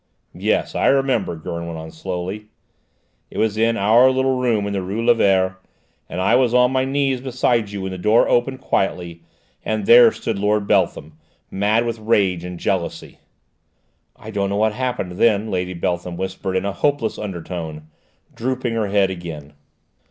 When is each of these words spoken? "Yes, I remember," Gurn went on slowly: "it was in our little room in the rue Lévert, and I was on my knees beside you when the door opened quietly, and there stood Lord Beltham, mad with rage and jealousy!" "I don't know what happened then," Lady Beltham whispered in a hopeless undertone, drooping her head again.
"Yes, 0.33 0.73
I 0.73 0.87
remember," 0.87 1.35
Gurn 1.35 1.67
went 1.67 1.77
on 1.77 1.91
slowly: 1.91 2.47
"it 3.29 3.37
was 3.37 3.55
in 3.55 3.77
our 3.77 4.09
little 4.09 4.35
room 4.39 4.65
in 4.65 4.73
the 4.73 4.81
rue 4.81 5.05
Lévert, 5.05 5.57
and 6.09 6.19
I 6.19 6.33
was 6.33 6.55
on 6.55 6.71
my 6.71 6.85
knees 6.85 7.21
beside 7.21 7.69
you 7.69 7.83
when 7.83 7.91
the 7.91 7.99
door 7.99 8.27
opened 8.27 8.61
quietly, 8.61 9.21
and 9.63 9.85
there 9.85 10.11
stood 10.11 10.39
Lord 10.39 10.65
Beltham, 10.67 11.19
mad 11.51 11.85
with 11.85 11.99
rage 11.99 12.43
and 12.43 12.59
jealousy!" 12.59 13.19
"I 14.15 14.31
don't 14.31 14.49
know 14.49 14.55
what 14.57 14.73
happened 14.73 15.19
then," 15.19 15.51
Lady 15.51 15.75
Beltham 15.75 16.17
whispered 16.17 16.55
in 16.55 16.65
a 16.65 16.73
hopeless 16.73 17.19
undertone, 17.19 17.87
drooping 18.33 18.73
her 18.73 18.87
head 18.87 19.11
again. 19.11 19.53